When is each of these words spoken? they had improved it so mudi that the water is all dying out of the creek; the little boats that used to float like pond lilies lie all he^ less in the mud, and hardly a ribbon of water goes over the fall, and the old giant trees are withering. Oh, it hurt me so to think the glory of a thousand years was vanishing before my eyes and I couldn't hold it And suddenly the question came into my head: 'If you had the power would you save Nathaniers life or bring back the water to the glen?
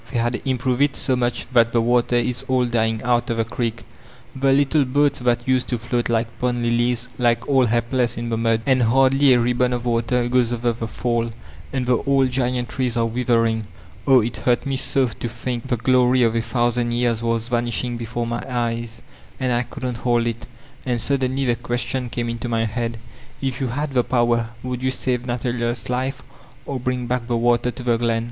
they 0.11 0.17
had 0.17 0.41
improved 0.45 0.81
it 0.81 0.95
so 0.95 1.15
mudi 1.15 1.45
that 1.53 1.71
the 1.73 1.79
water 1.81 2.15
is 2.15 2.41
all 2.47 2.65
dying 2.65 2.99
out 3.03 3.29
of 3.29 3.37
the 3.37 3.45
creek; 3.45 3.83
the 4.35 4.51
little 4.51 4.83
boats 4.83 5.19
that 5.19 5.47
used 5.47 5.67
to 5.67 5.77
float 5.77 6.09
like 6.09 6.27
pond 6.39 6.63
lilies 6.63 7.07
lie 7.19 7.35
all 7.47 7.67
he^ 7.67 7.83
less 7.91 8.17
in 8.17 8.29
the 8.29 8.35
mud, 8.35 8.61
and 8.65 8.81
hardly 8.81 9.31
a 9.31 9.39
ribbon 9.39 9.71
of 9.71 9.85
water 9.85 10.27
goes 10.27 10.51
over 10.51 10.71
the 10.73 10.87
fall, 10.87 11.29
and 11.71 11.85
the 11.85 11.97
old 11.97 12.31
giant 12.31 12.67
trees 12.67 12.97
are 12.97 13.05
withering. 13.05 13.67
Oh, 14.07 14.21
it 14.21 14.37
hurt 14.37 14.65
me 14.65 14.75
so 14.75 15.05
to 15.07 15.29
think 15.29 15.67
the 15.67 15.77
glory 15.77 16.23
of 16.23 16.33
a 16.35 16.41
thousand 16.41 16.93
years 16.93 17.21
was 17.21 17.49
vanishing 17.49 17.95
before 17.97 18.25
my 18.25 18.43
eyes 18.49 19.03
and 19.39 19.53
I 19.53 19.61
couldn't 19.61 19.97
hold 19.97 20.25
it 20.25 20.47
And 20.83 20.99
suddenly 20.99 21.45
the 21.45 21.55
question 21.55 22.09
came 22.09 22.27
into 22.27 22.49
my 22.49 22.65
head: 22.65 22.97
'If 23.39 23.61
you 23.61 23.67
had 23.67 23.93
the 23.93 24.03
power 24.03 24.49
would 24.63 24.81
you 24.81 24.89
save 24.89 25.27
Nathaniers 25.27 25.91
life 25.91 26.23
or 26.65 26.79
bring 26.79 27.05
back 27.05 27.27
the 27.27 27.37
water 27.37 27.69
to 27.69 27.83
the 27.83 27.97
glen? 27.99 28.19